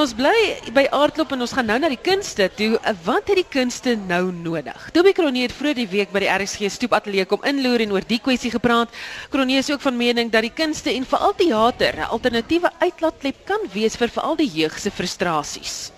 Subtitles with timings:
[0.00, 2.78] ons bly by aardklop en ons gaan nou na die kunste toe.
[3.04, 4.86] Wat het die kunste nou nodig?
[4.96, 8.20] Toby Kronee het vroeër die week by die RSG stoepateljee kom inloer en oor die
[8.24, 8.94] kwessie gepraat.
[9.32, 13.68] Kronee is ook van mening dat die kunste en veral teater 'n alternatiewe uitlaatklep kan
[13.74, 15.92] wees vir veral die jeug se frustrasies.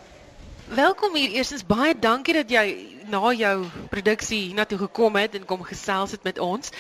[0.67, 1.31] Welkom hier.
[1.31, 2.77] Eerstens baie dankie dat jy
[3.07, 6.71] na jou produksie hiernatoe gekom het en kom gesels het met ons.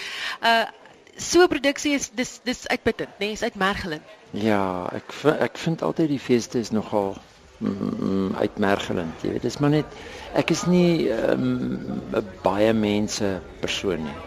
[0.43, 0.66] Uh
[1.17, 3.15] so 'n produksie is dis dis uitputtend, né?
[3.19, 4.03] Nee, is uitmergelend.
[4.31, 7.17] Ja, ek ek vind altyd die feeste is nogal
[7.59, 9.43] mm, uitmergelend, jy weet.
[9.43, 9.87] Dis maar net
[10.34, 12.03] ek is nie 'n um,
[12.43, 14.19] baie mense persoon nie.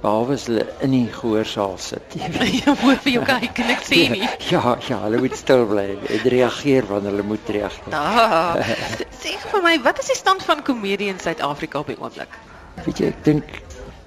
[0.00, 2.16] Behalwe as hulle in die gehoorsaal sit.
[2.18, 4.28] Jy moet vir jou kyk en ek sien nie.
[4.50, 7.96] Ja, ja, hulle moet stil bly en reageer wanneer hulle moet reageer.
[7.96, 8.60] Ah,
[9.22, 12.36] sê vir my, wat is die stand van komedie in Suid-Afrika op die oomblik?
[12.84, 13.56] Weet jy, ek dink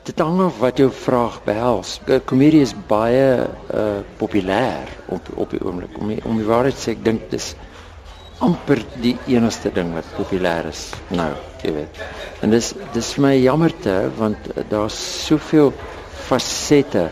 [0.10, 1.98] dit hang af wat jou vraag behels.
[2.26, 5.98] Komedie is baie uh populêr op op die oomblik.
[6.02, 7.52] Om die, om die waarheid sê ek dink dis
[8.42, 11.30] amper die enigste ding wat populêr is nou,
[11.62, 12.02] jy weet.
[12.42, 15.74] En dis dis vir my jammerte want daar's soveel
[16.30, 17.10] fasette.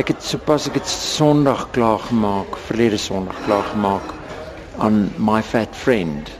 [0.00, 4.16] Ek het sopas ek het Sondag klaar gemaak, verlede Sondag klaar gemaak
[4.80, 6.30] aan My Fat Friend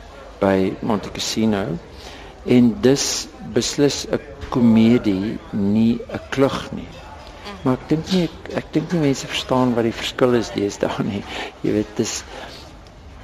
[0.40, 1.66] by Monte Cassino
[2.48, 3.06] en dis
[3.54, 6.88] beslis 'n komedie nie 'n klug nie.
[7.62, 11.04] Maar ek dink nie ek, ek dink nie mense verstaan wat die verskil is deesdae
[11.04, 11.24] nie.
[11.62, 12.24] Jy weet dis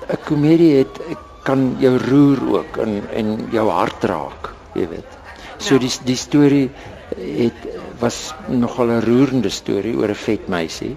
[0.08, 1.00] 'n komedie het
[1.46, 5.10] kan jou roer ook en en jou hart raak, jy weet.
[5.58, 5.80] So ja.
[5.80, 6.70] die die storie
[7.16, 7.60] het
[8.00, 10.96] was nogal 'n roerende storie oor 'n vet meisie,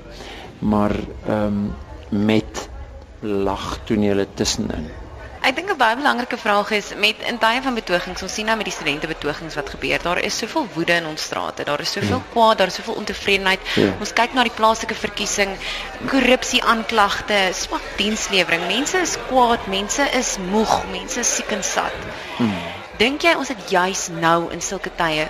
[0.60, 0.96] maar
[1.28, 1.76] ehm um,
[2.10, 2.70] met
[3.22, 4.90] lagtonele tussenin.
[5.50, 8.56] Ek dink 'n baie belangrike vraag is met in tye van betogings, ons sien nou
[8.58, 11.92] met die studente betogings wat gebeur, daar is soveel woede in ons strate, daar is
[11.92, 12.28] soveel ja.
[12.34, 13.62] kwaad, daar is soveel ontevredenheid.
[13.74, 13.88] Ja.
[14.00, 15.56] Ons kyk na die plaaslike verkiesing,
[16.12, 18.68] korrupsie aanklagte, swak dienslewering.
[18.68, 21.98] Mense is kwaad, mense is moeg, mense is siek en sat.
[22.38, 22.52] Hmm.
[23.02, 25.26] Dink jy ons het juis nou in sulke tye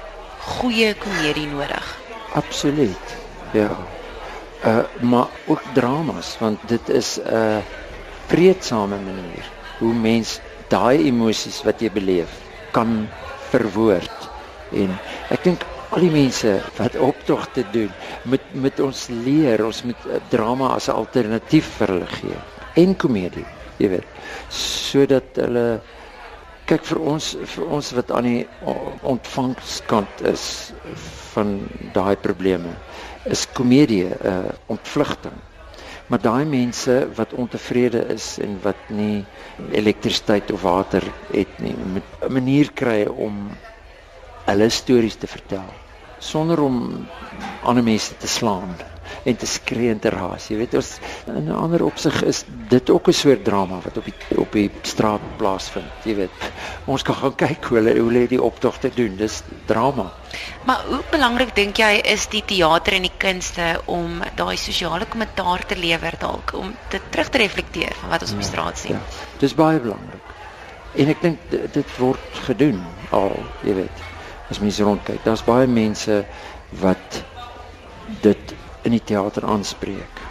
[0.58, 1.94] goeie komedie nodig?
[2.42, 3.16] Absoluut.
[3.56, 3.70] Ja.
[4.68, 7.64] Uh maar ook dramas want dit is 'n uh,
[8.28, 9.48] vreedsame manier
[9.80, 12.40] hoe mens daai emosies wat jy beleef
[12.72, 13.08] kan
[13.50, 14.30] verwoord.
[14.78, 14.94] En
[15.34, 17.90] ek dink al die mense wat optogte doen,
[18.30, 22.40] met met ons leer, ons moet eh, drama as 'n alternatief vir hulle gee
[22.78, 23.46] en komedie,
[23.80, 24.06] jy weet,
[24.54, 25.82] sodat hulle
[26.70, 28.48] kyk vir ons vir ons wat aan die
[29.10, 30.44] ontvangskant is
[31.34, 31.56] van
[31.96, 32.76] daai probleme
[33.26, 35.38] is komedie 'n uh, ontvlugting
[36.10, 39.26] Maar daai mense wat ontevrede is en wat nie
[39.72, 43.50] elektrisiteit of water het nie, moet 'n manier kry om
[44.46, 45.70] hulle stories te vertel
[46.20, 47.08] sonder om
[47.64, 48.74] ander mense te slaan
[49.24, 50.48] en te skree en te raas.
[50.50, 50.92] Jy weet ons
[51.28, 54.72] in 'n ander opsig is dit ook 'n soort drama wat op die op die
[54.82, 55.92] straat plaasvind.
[56.04, 56.30] Jy weet
[56.86, 59.16] ons kan gaan kyk hoe hulle hoe hulle die optogte doen.
[59.18, 60.12] Dis drama.
[60.66, 65.66] Maar hoe belangrik dink jy is die teater en die kunste om daai sosiale kommentaar
[65.66, 68.54] te lewer dalk om dit terug te reflekteer van wat ons ja, op die ja,
[68.54, 68.92] straat sien?
[68.92, 69.02] Ja.
[69.40, 70.38] Dis baie belangrik.
[70.96, 72.82] En ek dink dit word gedoen
[73.14, 74.06] al, jy weet.
[74.50, 76.24] As mens rondkyk, daar's baie mense
[76.82, 77.22] wat
[78.24, 78.49] dit
[78.90, 80.24] in die teater aanspreek.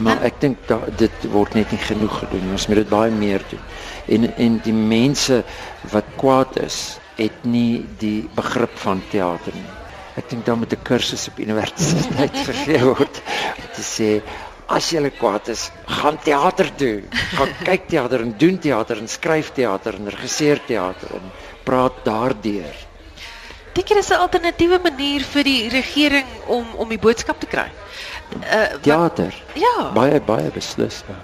[0.00, 2.54] Maar ek dink dit word net nie genoeg gedoen.
[2.54, 3.64] Ons moet dit baie meer doen.
[4.16, 5.42] En en die mense
[5.92, 9.74] wat kwaad is, het nie die begrip van teater nie.
[10.18, 13.22] Ek dink dan moet 'n kursus op universiteit gegee word
[13.58, 14.10] om te sê
[14.68, 17.04] as jy kwaad is, gaan teater doen.
[17.36, 21.30] Gaan kyk teater en doen teater en skryf teater en regisseer teater en
[21.64, 22.87] praat daardeur.
[23.78, 27.68] Dink jy dis 'n alternatiewe manier vir die regering om om die boodskap te kry?
[28.36, 29.34] uh, teater.
[29.52, 29.90] Ja.
[29.94, 31.02] Baie baie beslis.
[31.08, 31.16] Ja.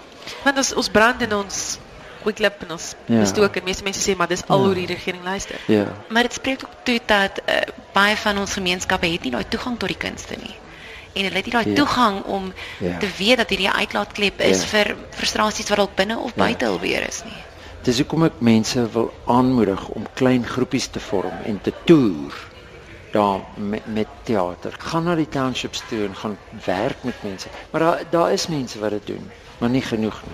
[0.45, 1.79] Want ons ons brand in ons
[2.25, 3.21] quickclip en ons ja.
[3.21, 4.67] bestook en meeste mense sê maar dis al ja.
[4.67, 5.61] hoe die regering luister.
[5.69, 5.87] Ja.
[6.09, 7.61] Maar dit spreek ook toe dat uh,
[7.93, 10.55] baie van ons gemeenskappe het nie daai toegang tot die kunste nie.
[11.15, 11.75] En hulle het nie daai ja.
[11.79, 12.99] toegang om ja.
[12.99, 14.71] te weet dat hierdie uitlaatklep is ja.
[14.73, 16.47] vir frustrasies wat dalk binne of ja.
[16.47, 16.71] buite ja.
[16.71, 17.43] alweer is nie.
[17.85, 22.39] Dis hoekom ek mense wil aanmoedig om klein groepies te vorm en te toer
[23.13, 24.73] daar met met teater.
[24.79, 27.53] Gaan na die townships toe en gaan werk met mense.
[27.71, 30.34] Maar daar daar is mense wat dit doen, maar nie genoeg nie.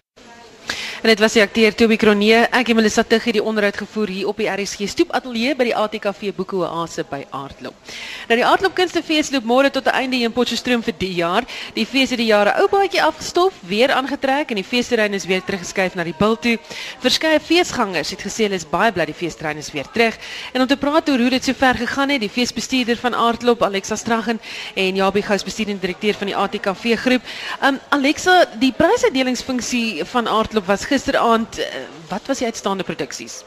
[1.00, 2.42] En dit was die akteur Toby Kronee.
[2.52, 5.64] Ek en Melissa Tug het die onderhoud gevoer hier op die RSG Stoep Ateljee by
[5.70, 7.92] die ATKV Boeke Oase by Aardklop.
[8.28, 11.44] Nou die Aardklop Kunstefees loop môre tot 'n einde in Potchefstroom vir die jaar.
[11.72, 15.40] Die fees het die jare ou baadjie afgestof, weer aangetrek en die feesterrein is weer
[15.40, 16.58] teruggeskuif na die bil toe.
[17.00, 20.18] Verskeie feesgangers het gesê hulle is baie bly die feesterrein is weer terug.
[20.52, 23.96] En om te praat oor hoe dit sover gegaan het, die feesbestuurder van Aardklop, Alexa
[23.96, 24.38] Straggen
[24.74, 27.22] en Jabie Gous bestuurende direkteur van die ATKV groep.
[27.62, 31.66] Um Alexa, die prysuitdelingsfunksie van Aardklop was gisteraand, uh,
[32.10, 33.40] wat was die uitstaande produksies?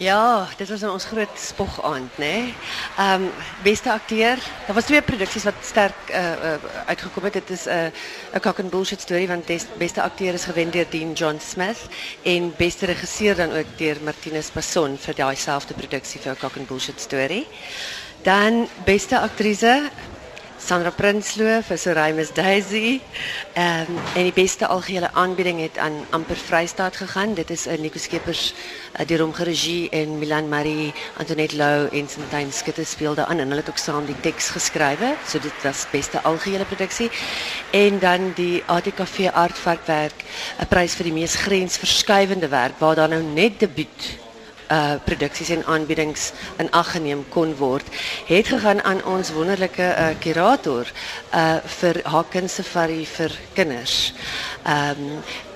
[0.00, 2.18] Ja, dit was ons groot spogaand?
[2.20, 3.28] Ehm
[3.62, 4.36] beste akteur.
[4.66, 6.54] Daar was twee produksies wat sterk uh, uh,
[6.86, 7.32] uitgekom het.
[7.32, 9.46] Dit is 'n uh, 'n cock and bullshit storie want
[9.78, 11.80] beste akteur is gewen deur Dean John Smith
[12.22, 16.56] en beste regisseur dan ook deur Martinus Passon vir daai selfde produksie vir 'n cock
[16.56, 17.46] and bullshit storie.
[18.22, 19.90] Dan beste aktrise
[20.60, 23.00] Sandra Prinsloo vir Soraim's Daisy.
[23.54, 27.34] Ehm um, en die beste algehele aanbieding het aan Amper Vrystaat gegaan.
[27.34, 28.54] Dit is 'n uh, Nico Skeepers
[29.00, 33.48] uh, deur hom geregie en Milan Marie, Antoinette Lou en Sintyn Skutte speel daarin en
[33.48, 35.16] hulle het ook saam die teks geskrywe.
[35.26, 37.10] So dit was beste algehele produksie.
[37.70, 40.24] En dan die ATKV Artvarkwerk,
[40.60, 44.29] 'n prys vir die mees grensverskuivende werk waar daar nou net debuut
[44.70, 47.86] uh produksies en aanbiedings in ag geneem kon word
[48.26, 50.86] het gegaan aan ons wonderlike uh kurator
[51.34, 54.12] uh vir Haken Safari vir kinders.
[54.64, 55.49] Um uh,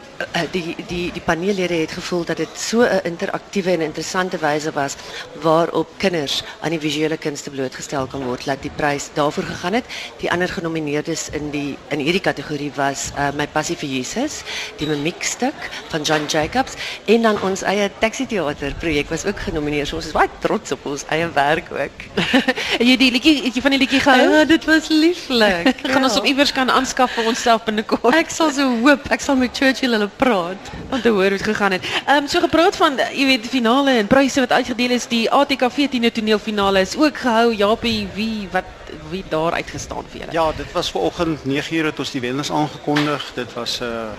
[0.50, 4.94] die die die paneellede het gevoel dat dit so 'n interaktiewe en interessante wyse was
[5.42, 9.84] waarop kinders aan die visuele kunste blootgestel kan word dat die prys daarvoor gegaan het.
[10.18, 14.42] Die ander genomineerdes in die in hierdie kategorie was uh, my passie vir Jesus,
[14.76, 15.54] die mimiekstuk
[15.88, 16.72] van John Jacobs
[17.04, 19.86] en dan ons eie taxi teater projek was ook genomineer.
[19.86, 21.96] So ons is trots op ons eie werk ook.
[22.88, 24.30] jy die het jy van die liedjie gehou?
[24.30, 25.74] Ja, dit was lieflik.
[25.92, 26.08] Gaan ja.
[26.08, 28.14] ons op iewers kan aanskaf vir onsself binnekort.
[28.14, 29.10] Ek sal so hoop.
[29.10, 31.84] Ek sal met Churchill hulle praat om te hoor hoe dit gegaan het.
[32.06, 35.88] Ehm um, so gepraat van jy weet finale en pryse wat uitgedeel is, die ATKV
[35.90, 37.54] Tino toneelfinale is ook gehou.
[37.54, 38.64] Japie, wie wat
[39.10, 40.32] wie daar uitgestaan vir julle?
[40.32, 43.32] Ja, dit was vanoggend 9:00 het ons die wenners aangekondig.
[43.34, 44.12] Dit was 'n uh,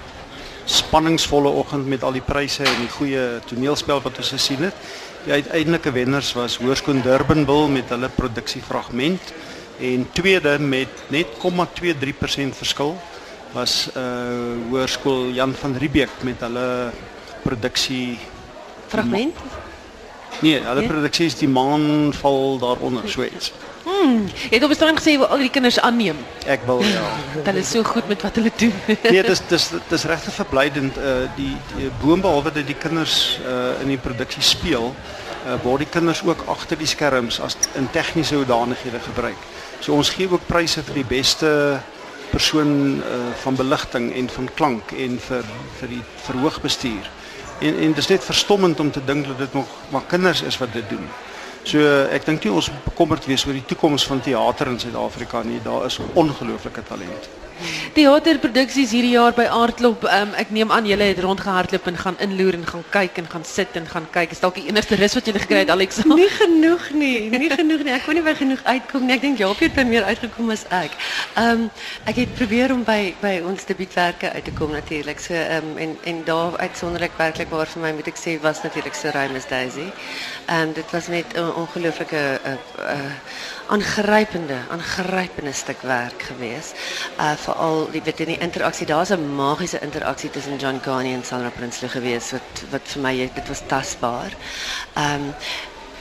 [0.65, 4.73] spanningsvolle oggend met al die pryse en die goeie toneelspel wat ons gesien het.
[5.25, 9.33] Die uiteindelike wenners was Hoërskool Durbanville met hulle produksiefragment
[9.79, 12.97] en tweede met net 0,23% verskil
[13.55, 16.91] was uh hoërskool Jan van Riebeeck met hulle
[17.43, 18.17] produksie
[18.91, 19.37] fragment.
[20.43, 20.89] Nee, hulle nee?
[20.89, 23.53] produksie is die maan val daaronder so iets.
[23.85, 26.17] Hmm, jy het op bestaan gesê wil al die kinders aanneem.
[26.49, 27.03] Ek wil ja.
[27.47, 28.73] Hulle is so goed met wat hulle doen.
[29.13, 33.93] nee, dis dis dis regtig verblydend uh die, die boonbehalwe dat die kinders uh in
[33.93, 34.91] die produksie speel,
[35.45, 39.51] uh word die kinders ook agter die skerms as in tegniese hoedanighede gebruik.
[39.79, 41.51] So ons gee ook pryse vir die beste
[42.29, 45.45] persoon uh, van beligting en van klank en vir
[45.79, 47.11] vir die verhoogbestuur.
[47.59, 50.73] En dit is net verstommend om te dink dat dit nog maar kinders is wat
[50.73, 51.07] dit doen.
[51.63, 51.81] So
[52.13, 55.61] ek dink nie ons bekommerd wees oor die toekoms van teater in Suid-Afrika nie.
[55.63, 57.29] Daar is ongelooflike talent.
[57.95, 60.03] Theaterproduksies hierdie jaar by Aardklop.
[60.09, 63.45] Um, ek neem aan julle het rondgehardloop en gaan inloer en gaan kyk en gaan
[63.47, 64.33] sit en gaan kyk.
[64.35, 66.01] Is dalk die enigste rus wat julle gekry het Alex?
[66.19, 67.29] Nie genoeg nie.
[67.31, 67.93] Nie genoeg nie.
[67.95, 69.15] Ek kon nie by genoeg uitkom nie.
[69.15, 70.97] Ek dink Jaapie het by meer uitgekom as ek.
[71.35, 71.69] Ehm um,
[72.11, 75.23] ek het om by by ons debuutwerke uit te kom natuurlik.
[75.23, 78.63] So ehm um, en en daar uitsonderlik werklik waar vir my moet ek sê was
[78.63, 79.87] natuurlik so Rhymes Daisy.
[80.51, 82.53] Ehm dit was net 'n ongelooflike uh,
[85.55, 86.75] stuk werk geweest.
[87.19, 91.23] Uh veral die weet in die interaksie, daar's 'n magiese interaksie tussen John Carney en
[91.23, 94.31] Sandra Prinsloo geweest wat wat vir my dit was tasbaar.
[94.95, 95.33] Um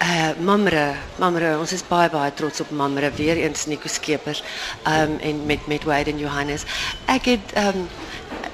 [0.02, 4.42] uh Mamre, Mamre, ons is baie baie trots op Mamre weer eens Nico Skeepers
[4.86, 6.64] um en met met Wade en Johannes.
[7.06, 7.88] Ek het um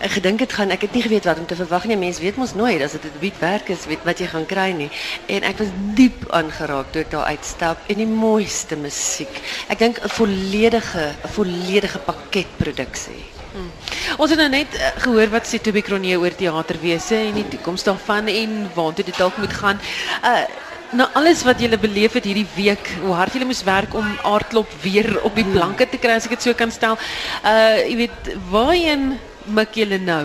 [0.00, 1.96] ek gedink dit gaan ek het nie geweet wat om te verwag nie.
[2.00, 4.90] Mense weet mos nooit as dit 'n werk is, weet wat jy gaan kry nie.
[5.28, 9.40] En ek was diep aangeraak toe ek daar uitstap en die mooiste musiek.
[9.68, 13.24] Ek dink 'n volledige 'n volledige paketproduksie.
[13.52, 13.70] Hmm.
[14.18, 17.82] Ons het nou net uh, gehoor wat sê Toby Kronee oor teaterwese en die toekoms
[17.82, 19.78] daarvan en waartoe dit dalk moet gaan.
[20.24, 24.06] Uh Nou alles wat julle beleef het hierdie week, hoe hard julle moes werk om
[24.26, 26.98] aardklop weer op die planke te kry as ek dit so kan stel.
[27.46, 29.12] Uh jy weet, waarheen
[29.50, 30.24] mik julle nou?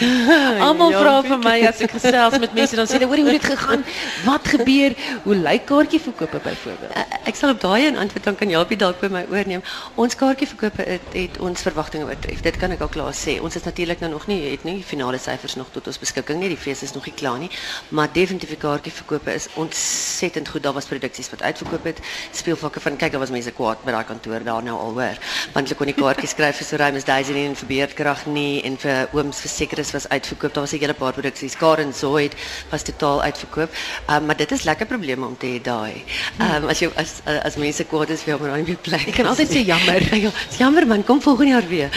[0.64, 3.44] Almal vra vir my as ek gesels met mense dan sê hulle hoor hoe dit
[3.44, 3.82] gegaan?
[4.24, 4.94] Wat gebeur?
[5.26, 6.94] Hoe lyk kaartjieverkope byvoorbeeld?
[6.96, 9.62] Uh, ek sal op daai 'n antwoord dan kan Japie dalk by my oorneem.
[10.00, 12.40] Ons kaartjieverkope het, het ons verwagtinge oortref.
[12.40, 13.36] Dit kan ek al klaar sê.
[13.44, 16.48] Ons is natuurlik nou nog nie het nie finale syfers nog tot ons beskikking nie.
[16.48, 17.50] Die fees is nog nie klaar nie,
[17.88, 20.62] maar definitief die kaartjieverkope is ontsettend goed.
[20.62, 22.00] Daar was produksies wat uitverkoop het.
[22.32, 25.16] Speelvakke van kyk, daar was mense kwaad by daai kantoor daar nou al hoor.
[25.52, 28.76] Want hulle kon nie kaartjies skryf vir so Rhymes Daisy en vir Beerdkrag nie en
[28.82, 30.54] vir Ooms verseker was uitverkoop.
[30.54, 31.56] Daar was 'n hele paar produksies.
[31.56, 32.34] Karen Zoid
[32.70, 33.70] was totaal uitverkoop.
[34.10, 36.04] Um, maar dit is lekker probleme om te hê daai.
[36.40, 39.08] Um, as jy as as mense kwaad is vir jou maar nie plek.
[39.08, 40.16] Ek kan altyd sê jammer.
[40.24, 41.90] ja, jammer man, kom volgende jaar weer.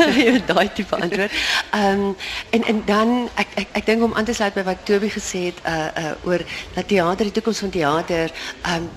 [0.52, 1.32] daai tipe antwoord.
[1.70, 2.16] Ehm um,
[2.50, 5.50] en en dan ek ek ek dink om aan te sluit by wat Toby gesê
[5.50, 6.40] het uh uh oor
[6.74, 8.30] dat teater die toekoms van teater
[8.62, 8.90] ehm um,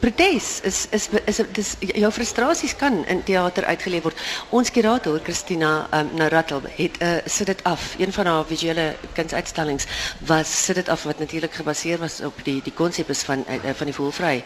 [0.00, 4.20] protes is is is dis jou frustrasies kan in teater uitgeleef word.
[4.50, 7.94] Ons kurator Christina um, Narattel het uh, sit dit af.
[7.98, 9.86] Een van haar visuele kunsuitstallings
[10.26, 13.94] was sit dit af wat natuurlik gebaseer was op die die van uh, van die
[13.94, 14.44] voelvry.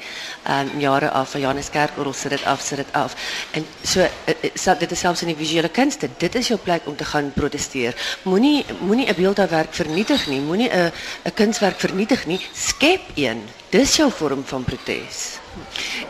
[0.49, 3.17] Um jare af van Johannes Kerkorrel sit dit af, sit dit af.
[3.51, 6.09] En so uh, dit is selfs in die visuele kunste.
[6.19, 7.95] Dit is jou plek om te gaan proteseer.
[8.23, 10.41] Moenie moenie 'n beeldhouwerk vernietig nie.
[10.41, 10.93] Moenie 'n
[11.25, 12.41] 'n kunswerk vernietig nie.
[12.53, 13.60] Skep een.
[13.71, 15.39] Dis jou vorm van protes.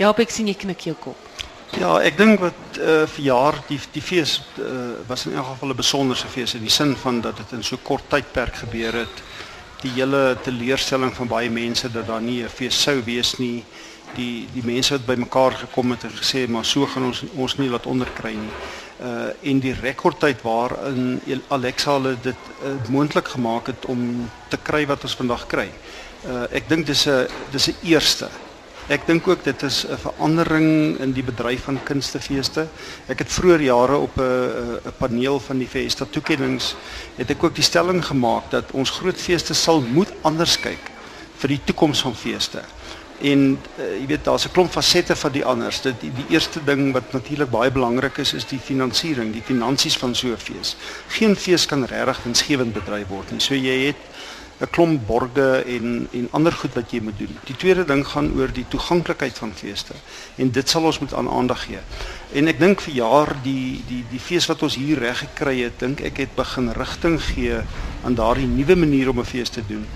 [0.01, 1.27] Ja, ek sien jy knik jou kop.
[1.77, 5.75] Ja, ek dink wat uh, vir jaar die die fees uh, was in elk geval
[5.75, 9.23] 'n besonderse fees in die sin van dat dit in so kort tydperk gebeur het.
[9.85, 13.65] Die hele teleurstelling van baie mense dat daar nie 'n fees sou wees nie.
[14.17, 17.69] Die die mense wat bymekaar gekom het en gesê maar so gaan ons ons nie
[17.69, 18.55] laat onderkry nie.
[19.05, 24.87] Uh en die rekordtyd waarin Alexa hulle dit uh, moontlik gemaak het om te kry
[24.87, 25.69] wat ons vandag kry.
[26.51, 28.29] Ek dink dis 'n dis 'n eerste
[28.91, 32.67] Ek dink ook dit is 'n verandering in die bedryf van kunstefeeste.
[33.07, 36.75] Ek het vroeër jare op 'n 'n paneel van die Festa toekennings
[37.17, 40.91] het ek ook die stelling gemaak dat ons groot feeste sal moet anders kyk
[41.39, 42.63] vir die toekoms van feeste.
[43.21, 45.81] En uh, jy weet daar's 'n klomp fasette van die anders.
[45.81, 49.97] Dit die, die eerste ding wat natuurlik baie belangrik is is die finansiering, die finansies
[49.97, 50.77] van so 'n fees.
[51.09, 53.41] Geen fees kan regtig winsgewend bedryf word nie.
[53.41, 54.03] So jy het
[54.61, 57.37] 'n klomp borge en en ander goed wat jy moet doen.
[57.49, 59.95] Die tweede ding gaan oor die toeganklikheid van feeste
[60.37, 61.81] en dit sal ons moet aan aandag gee.
[62.33, 65.79] En ek dink vir jaar die die die fees wat ons hier reg gekry het,
[65.81, 67.63] dink ek het begin rigting gee
[68.05, 69.87] aan daardie nuwe manier om 'n fees te doen.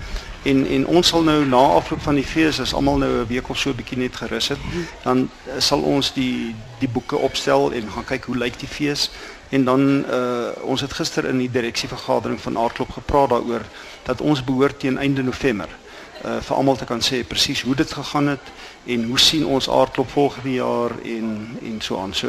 [0.45, 3.49] En en ons sal nou na afloop van die fees as almal nou 'n week
[3.49, 4.59] of so 'n bietjie net gerus het,
[5.03, 9.09] dan sal ons die die boeke opstel en gaan kyk hoe lyk die fees.
[9.49, 13.65] En dan uh ons het gister in die direksievergadering van Aardklop gepraat daaroor
[14.03, 15.69] dat ons behoort teen einde November
[16.25, 18.51] uh vir almal te kan sê presies hoe dit gegaan het
[18.85, 22.13] en hoe sien ons aardklop volgende jaar en en so aan.
[22.13, 22.27] So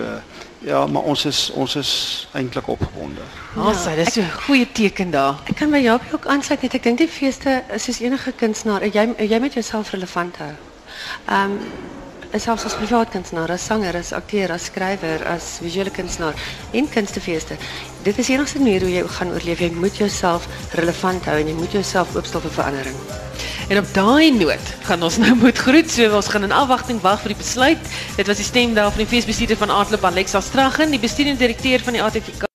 [0.59, 1.93] ja, maar ons is ons is
[2.33, 3.21] eintlik opgewonde.
[3.57, 5.41] Ja, ja dit is so 'n goeie teken daar.
[5.45, 8.87] Ek kan by jou ook aansluit net ek dink die feeste is soos enige kunstenaar,
[8.87, 10.55] jy jy moet jouself relevant hou.
[11.29, 11.59] Ehm um,
[12.39, 16.35] selfs as privaat kunstenaar, as sanger, as akteur, as skrywer, as visuele kunstenaar
[16.73, 17.57] en kunstefeeste.
[18.03, 19.59] Dit is enigste manier hoe jy gaan oorleef.
[19.59, 23.26] Jy moet jouself relevant hou en jy moet jouself oopstel vir verandering.
[23.69, 25.91] En op daai noot gaan ons nou moet groet.
[25.91, 27.93] So ons gaan in afwagting wag vir die besluit.
[28.17, 31.83] Dit was die stem daar van die feesbestuurder van Aardklop Alexa Straggen, die bestuurende direkteur
[31.83, 32.46] van die ATVK